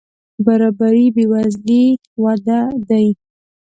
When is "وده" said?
2.23-2.59